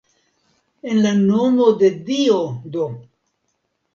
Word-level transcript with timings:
En 0.93 1.01
la 1.01 1.09
nomo 1.19 1.67
de 1.83 1.91
Dio 2.09 2.39
do! 2.77 2.87